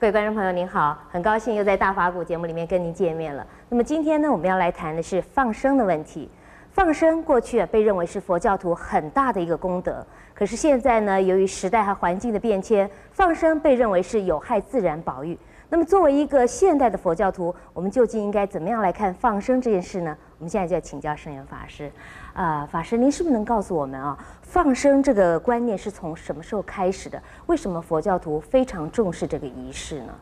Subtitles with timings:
[0.00, 3.46] 各位观众朋友您好，很高兴又在大法古节目里面跟您见面了。
[3.68, 6.26] 那么今天呢，我们要来谈的是放生的问题。
[6.72, 10.02] 放生过去啊，被认为是佛教徒很大的一个功德。
[10.32, 15.38] 可是现在呢，由于时代和环境的变迁，放生被认为是有害自然保育。
[15.72, 20.16] 那么作为一个现代的佛教徒，我们究竟应该怎么样来看放生这件事呢？
[20.38, 21.90] 我们现在就要请教圣严法师。
[22.32, 27.22] 啊、呃，法师，您是不是能告诉我们啊，放生这个观念是从什么时候开始的？
[27.46, 30.12] 为什么佛教徒非常重视这个仪式呢？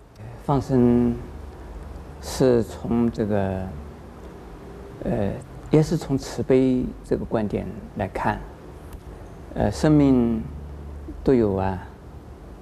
[0.45, 1.15] 放生
[2.21, 3.67] 是从这个，
[5.05, 5.33] 呃，
[5.71, 8.39] 也是从慈悲这个观点来看，
[9.55, 10.43] 呃，生命
[11.25, 11.79] 都有啊，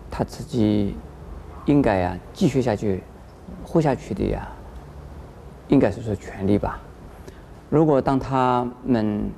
[0.08, 0.94] 他自己
[1.66, 3.02] 应该呀、啊、继续下去、
[3.64, 4.48] 活下去的呀，
[5.68, 6.80] 应该是说权利吧。
[7.68, 9.28] 如果当他们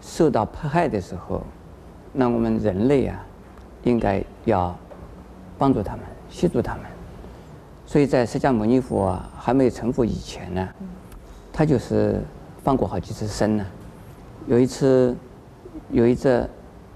[0.00, 1.42] 受到迫害的时候，
[2.12, 3.24] 那我们人类啊，
[3.84, 4.76] 应该要
[5.56, 6.82] 帮助他们、协助他们。
[7.86, 10.68] 所以在释迦牟尼佛啊还没有成佛以前呢，
[11.52, 12.20] 他就是
[12.64, 13.64] 放过好几次生呢。
[14.48, 15.16] 有一次，
[15.90, 16.48] 有一只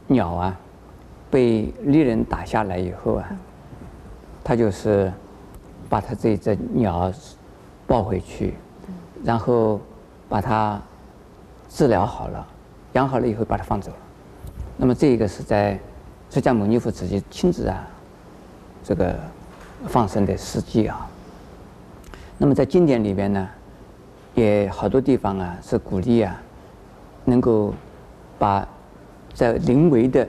[0.09, 0.59] 鸟啊，
[1.31, 3.31] 被猎人打下来以后啊，
[4.51, 5.13] 他就是
[5.89, 7.13] 把他这只鸟
[7.87, 8.55] 抱回去，
[9.23, 9.81] 然后。
[10.29, 10.81] 把它
[11.69, 12.47] 治疗好了，
[12.93, 13.97] 养好了以后把它放走了。
[14.77, 15.77] 那么这个是在
[16.31, 17.85] 释迦牟尼佛自己亲自啊，
[18.85, 19.19] 这个
[19.89, 21.05] 放生的事迹啊。
[22.39, 23.49] 那么在经典里边呢，
[24.37, 26.41] 也好多地方啊是鼓励啊，
[27.25, 27.75] 能够
[28.39, 28.65] 把
[29.35, 30.29] 在临危的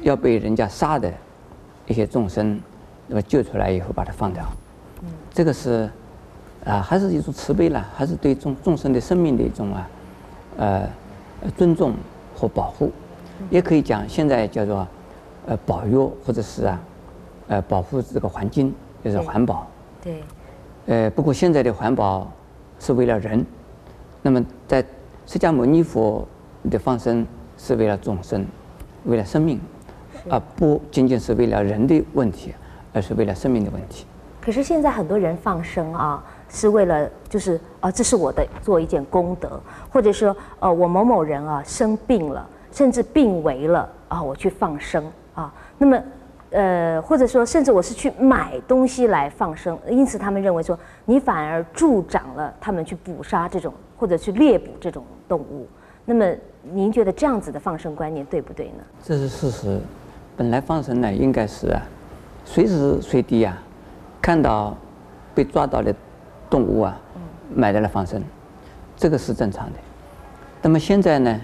[0.00, 1.12] 要被人家杀的
[1.86, 2.58] 一些众生，
[3.08, 4.44] 那么救出来以后把它放掉。
[5.32, 5.88] 这个是。
[6.64, 9.88] 啊，还是一种慈悲啦，还是对众众生的生命的一种啊，
[10.56, 10.88] 呃，
[11.56, 11.94] 尊重
[12.34, 12.90] 和保护，
[13.50, 14.84] 也可以讲现在叫做
[15.46, 16.80] 呃保佑或者是啊，
[17.46, 19.64] 呃保护这个环境，就是环保。
[20.02, 20.14] 对。
[20.14, 20.22] 对
[21.04, 22.28] 呃，不过现在的环保
[22.80, 23.46] 是为了人，
[24.20, 24.84] 那么在
[25.24, 26.26] 释迦牟尼佛
[26.68, 27.24] 的放生
[27.56, 28.44] 是为了众生，
[29.04, 29.60] 为了生命，
[30.28, 32.52] 而不仅仅是为了人的问题，
[32.96, 34.06] 而是为了生命的问题。
[34.40, 36.24] 可是现在很多人放生啊。
[36.48, 45.52] 是为了就是啊，这是我的做一件功德，或者说呃，我某某人啊生病了，甚至病危了啊，我去放生啊。
[45.76, 46.00] 那么
[46.50, 55.66] 呃，或者说甚至我是去买东西来放生，因此他们认为说你反而助长了他们去捕杀这种或者去猎捕这种动物。
[56.04, 56.24] 那么
[56.62, 58.84] 您觉得这样子的放生观念对不对呢？
[59.02, 59.80] 这是事实。
[60.36, 61.82] 本来放生呢，应该是啊，
[62.46, 63.62] 随时随地啊，
[64.22, 64.74] 看到
[65.34, 65.94] 被抓到的。
[66.48, 66.96] 动物啊，
[67.52, 68.22] 买来了放生，
[68.96, 69.78] 这个是正常的。
[70.62, 71.40] 那么现在呢，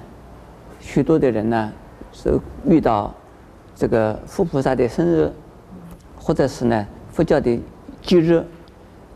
[0.78, 1.72] 许多的人呢
[2.12, 3.12] 是遇到
[3.74, 5.28] 这个佛菩萨的生日，
[6.16, 7.60] 或者是呢佛教的
[8.00, 8.46] 节日，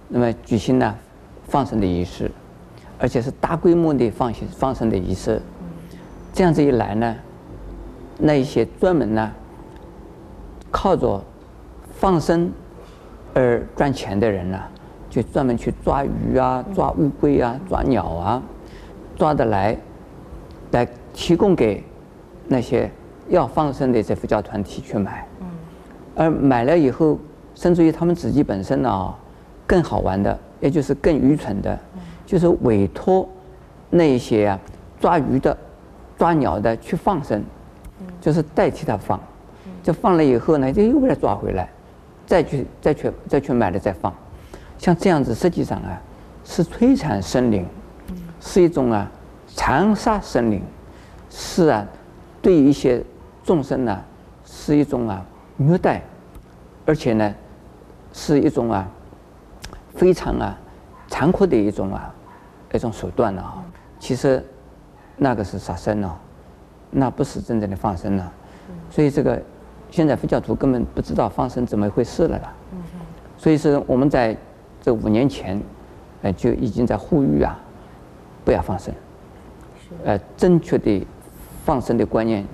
[0.08, 0.92] 那么举行了
[1.46, 2.28] 放生的仪式，
[2.98, 5.40] 而且是大规模的放行放生的仪式。
[6.32, 7.16] 这样子一来呢，
[8.18, 9.32] 那一些专门呢
[10.72, 11.22] 靠着
[11.98, 12.50] 放生
[13.34, 14.58] 而赚钱的人呢。
[15.08, 18.42] 就专门去抓鱼啊，抓乌龟啊，抓鸟啊，
[19.16, 19.74] 抓得来，
[20.72, 21.82] 来提供给
[22.46, 22.90] 那些
[23.30, 25.26] 要放生的这佛教团体去买。
[26.14, 27.18] 而买了以后，
[27.54, 29.16] 甚至于他们自己本身呢、啊，
[29.66, 31.78] 更好玩的，也就是更愚蠢的，
[32.26, 33.26] 就是委托
[33.88, 34.60] 那些啊
[35.00, 35.56] 抓鱼的、
[36.18, 37.42] 抓鸟的去放生，
[38.20, 39.18] 就是代替他放，
[39.82, 41.70] 就放了以后呢，就又把它抓回来，
[42.26, 44.12] 再去、再去、再去买了再放。
[44.76, 46.00] 像这样子，实际上啊，
[46.44, 47.66] 是摧残生灵，
[48.40, 49.10] 是一种啊
[49.54, 50.62] 残杀生灵，
[51.30, 51.86] 是啊，
[52.42, 53.02] 对一些
[53.42, 54.02] 众生呢，
[54.44, 55.24] 是一种啊
[55.56, 56.02] 虐待，
[56.84, 57.34] 而且呢，
[58.12, 58.86] 是一种啊
[59.94, 60.58] 非常啊
[61.08, 62.14] 残酷的一种啊
[62.74, 63.64] 一种手段了啊。
[63.98, 64.44] 其实
[65.16, 66.20] 那个是杀生了，
[66.90, 68.32] 那不是真正的放生了。
[68.90, 69.42] 所以这个
[69.90, 72.52] 现在佛教徒根本不知道放生怎么一回事了啦。
[73.36, 74.36] 所以是我们在。
[74.82, 75.60] 这五年前，
[76.22, 77.58] 呃，就已经在呼吁啊，
[78.44, 78.94] 不要放生。
[80.04, 81.04] 呃，正确的
[81.64, 82.46] 放生的观念，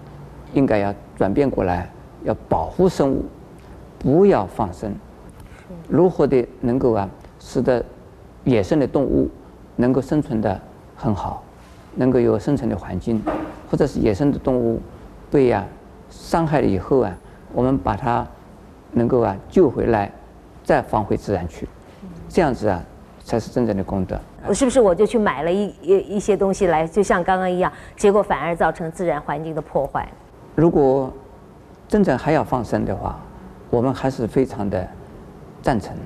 [0.55, 1.93] 应该要转变过来，
[2.25, 3.23] 要保护生物，
[3.99, 4.94] 不要放生。
[5.90, 7.06] 如何的能够啊，
[7.38, 7.85] 使得
[8.44, 9.28] 野生的动物
[9.76, 10.58] 能够生存的
[10.96, 11.43] 很好，
[11.96, 13.23] 能够有生存的环境，
[13.70, 14.81] 或者是野生的动物
[15.31, 15.67] 被啊
[16.12, 17.17] 伤害了以后啊，
[17.53, 18.25] 我们把它
[18.93, 20.12] 能够啊救回来，
[20.62, 21.67] 再放回自然去。
[22.29, 22.81] 这样子啊，
[23.25, 24.20] 才是真正的功德。
[24.47, 30.06] 我是不是我就去买了一一一些东西来，就像刚刚一样，结果反而造成自然环境的破坏？
[30.55, 31.11] 如果
[31.88, 33.19] 真正还要放生的话，
[33.70, 34.87] 我们还是非常的
[35.62, 35.97] 赞成，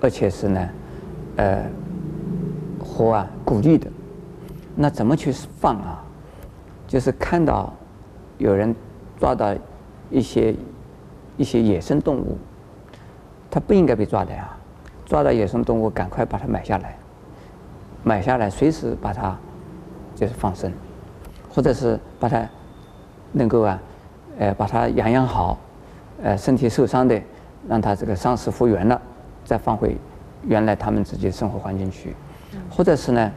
[0.00, 0.68] 而且是呢，
[1.36, 1.64] 呃，
[2.78, 3.90] 和啊鼓励的。
[4.76, 6.04] 那怎么去放啊？
[6.86, 7.72] 就是看到
[8.38, 8.74] 有人
[9.18, 9.54] 抓到
[10.10, 10.54] 一些
[11.36, 12.38] 一些野生动物，
[13.50, 14.56] 它不应该被抓的呀。
[15.06, 16.96] 抓到野生动物，赶快把它买下来，
[18.02, 19.36] 买下来随时把它
[20.14, 20.72] 就是放生，
[21.50, 22.48] 或者是把它
[23.32, 23.78] 能够啊，
[24.38, 25.58] 呃，把它养养好，
[26.22, 27.20] 呃，身体受伤的，
[27.68, 29.00] 让它这个伤势复原了，
[29.44, 29.94] 再放回
[30.42, 32.16] 原来他们自己生活环境去，
[32.70, 33.30] 或者是呢，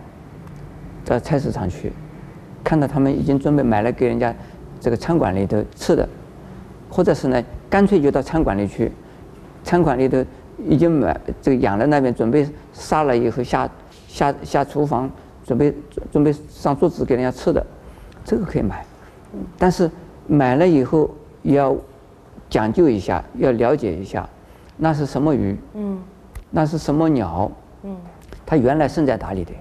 [1.04, 1.92] 到菜市场去，
[2.64, 4.34] 看到他们已经准备买了给人家
[4.80, 6.08] 这个餐馆里头吃的，
[6.90, 8.92] 或者是呢，干脆就到餐馆里去，
[9.64, 10.24] 餐馆里头。
[10.66, 13.70] 已经买这个养在那边准备杀了以后下
[14.08, 15.08] 下下厨房
[15.46, 15.72] 准备
[16.12, 17.64] 准备上桌子给人家吃的，
[18.26, 18.84] 这个可以买，
[19.56, 19.88] 但是
[20.26, 21.12] 买了以后
[21.44, 21.78] 要
[22.50, 24.28] 讲究一下，要了解一下，
[24.78, 25.56] 那是什么鱼？
[25.76, 26.02] 嗯，
[26.50, 27.52] 那是什么鸟？
[27.84, 27.96] 嗯，
[28.44, 29.52] 它原来生在哪里的？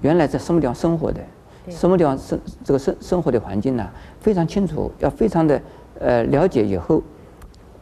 [0.00, 1.20] 原来在什么地方生活的？
[1.68, 3.88] 什么地方生这个生生活的环境呢？
[4.20, 5.60] 非常清楚，要非常的
[6.00, 7.02] 呃了解以后，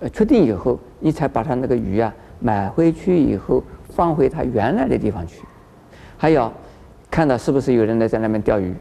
[0.00, 2.12] 呃确定以后，你才把它那个鱼啊。
[2.42, 5.42] 买回去以后放回它原来的地方去，
[6.16, 6.50] 还有
[7.10, 8.74] 看到是不是有人在在那边钓鱼，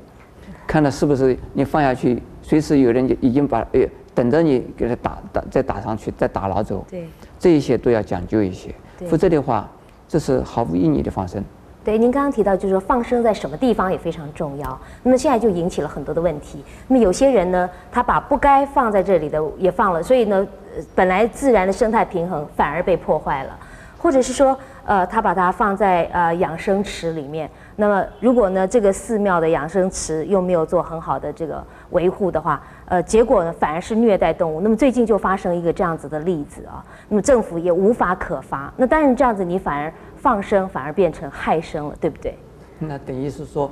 [0.66, 3.86] 看到是不是你放下去，随时有人已经把哎
[4.16, 6.86] 等着你给它打打再打上去再打捞走。
[6.90, 7.06] 对，
[7.38, 8.74] 这一些都要讲究一些，
[9.10, 9.70] 否则的话
[10.08, 11.44] 这是毫无意义的放生。
[11.90, 16.64] 对，您刚刚提到就是说放生在什么地方也非常重要，那么现在就引起了很多的问题。
[16.88, 20.48] 那么有些人呢，他把不该放在这里的也放了，所以呢。
[20.94, 23.58] 本来自然的生态平衡反而被破坏了，
[23.98, 27.50] 或者是说，呃，他把它放在呃养生池里面。
[27.80, 34.60] 那么，如果呢这个寺庙的养生池又没有做很好的这个维护的话，呃，结果呢反而是虐待动物。
[34.60, 38.70] 那么最近就发生一个这样子的例子啊，那么政府也无法可发。
[38.76, 42.38] 那当然这样子你反而放生反而变成害生了，对不对？
[42.80, 43.72] 那等于是说，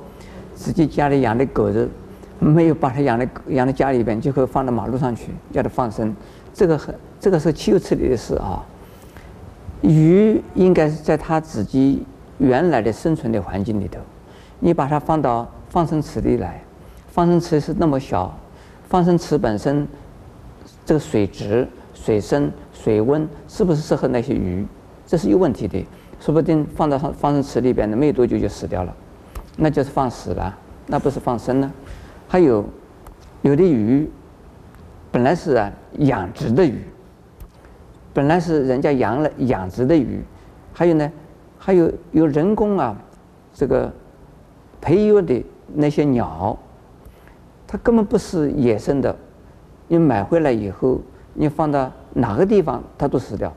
[0.54, 1.86] 自己家里养的狗子
[2.38, 6.16] 没有把它养在养在家里边，就会放到马路上去叫它放生。
[6.54, 8.64] 这个很，这个是岂有此理的事啊！
[9.82, 12.06] 鱼应该是在它自己
[12.38, 14.00] 原来的生存的环境里头，
[14.60, 16.62] 你把它放到放生池里来，
[17.08, 18.36] 放生池是那么小，
[18.88, 19.86] 放生池本身
[20.86, 24.66] 这个水质、水深、水温是不是适合那些鱼？
[25.06, 25.86] 这是有问题的，
[26.20, 28.94] 说不定放到放放生池里边的没多久就死掉了，
[29.56, 30.56] 那就是放死了，
[30.86, 31.72] 那不是放生呢？
[32.26, 32.64] 还有
[33.42, 34.08] 有的鱼。
[35.10, 36.84] 本来是啊养殖的鱼，
[38.12, 40.22] 本来是人家养了养殖的鱼，
[40.74, 41.10] 还有呢，
[41.58, 42.96] 还有有人工啊，
[43.52, 43.92] 这个
[44.80, 45.44] 培育的
[45.74, 46.56] 那些鸟，
[47.66, 49.14] 它根本不是野生的，
[49.88, 51.00] 你买回来以后，
[51.34, 53.52] 你放到哪个地方它都死掉。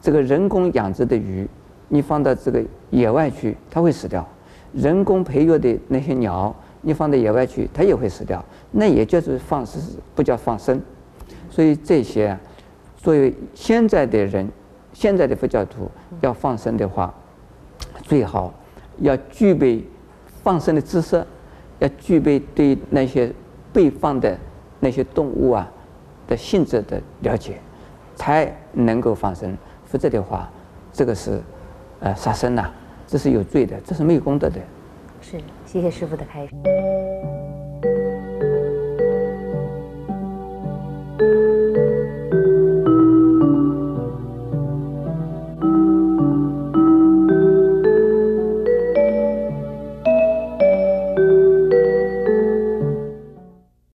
[0.00, 1.48] 这个人工养殖的鱼，
[1.88, 4.24] 你放到这个野外去，它会死掉。
[4.72, 6.54] 人工培育的那些鸟。
[6.82, 9.82] 你放到野外去，它也会死掉，那也就是放生，
[10.14, 10.80] 不叫放生。
[11.50, 12.38] 所以这些，
[12.96, 14.48] 作为现在的人，
[14.98, 15.90] 现在的佛教徒
[16.22, 17.12] 要放生的话，
[18.02, 18.54] 最好
[19.00, 19.84] 要具备
[20.42, 21.22] 放生的知识，
[21.80, 23.30] 要具备对那些
[23.74, 24.38] 被放的
[24.80, 25.70] 那些动物啊
[26.26, 27.58] 的性质的了解，
[28.14, 29.54] 才能够放生。
[29.84, 30.50] 否则的话，
[30.94, 31.42] 这个是
[32.00, 32.70] 呃杀生呐，
[33.06, 34.58] 这是有罪的，这是没有功德的。
[35.20, 36.54] 是，谢谢师父的开示。